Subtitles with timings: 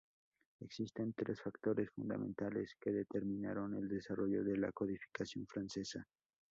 [0.61, 6.07] Existieron tres factores fundamentales que determinaron el desarrollo de la codificación francesa.